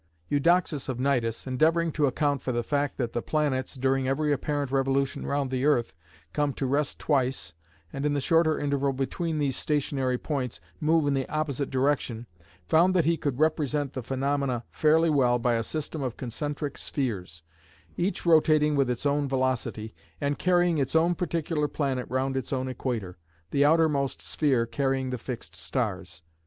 Eudoxus 0.29 0.89
of 0.89 0.97
Cnidus, 0.97 1.45
endeavouring 1.45 1.91
to 1.91 2.07
account 2.07 2.41
for 2.41 2.51
the 2.51 2.63
fact 2.63 2.97
that 2.97 3.11
the 3.11 3.21
planets, 3.21 3.75
during 3.75 4.07
every 4.07 4.31
apparent 4.33 4.71
revolution 4.71 5.27
round 5.27 5.51
the 5.51 5.63
earth, 5.63 5.93
come 6.33 6.53
to 6.53 6.65
rest 6.65 6.97
twice, 6.97 7.53
and 7.93 8.03
in 8.03 8.15
the 8.15 8.19
shorter 8.19 8.57
interval 8.59 8.93
between 8.93 9.37
these 9.37 9.55
"stationary 9.55 10.17
points," 10.17 10.59
move 10.79 11.05
in 11.05 11.13
the 11.13 11.29
opposite 11.29 11.69
direction, 11.69 12.25
found 12.67 12.95
that 12.95 13.05
he 13.05 13.15
could 13.15 13.37
represent 13.39 13.93
the 13.93 14.01
phenomena 14.01 14.63
fairly 14.71 15.11
well 15.11 15.37
by 15.37 15.53
a 15.53 15.61
system 15.61 16.01
of 16.01 16.17
concentric 16.17 16.79
spheres, 16.79 17.43
each 17.95 18.25
rotating 18.25 18.75
with 18.75 18.89
its 18.89 19.05
own 19.05 19.29
velocity, 19.29 19.93
and 20.19 20.39
carrying 20.39 20.79
its 20.79 20.95
own 20.95 21.13
particular 21.13 21.67
planet 21.67 22.07
round 22.09 22.35
its 22.35 22.51
own 22.51 22.67
equator, 22.67 23.19
the 23.51 23.63
outermost 23.63 24.19
sphere 24.19 24.65
carrying 24.65 25.11
the 25.11 25.17
fixed 25.19 25.55
stars. 25.55 26.23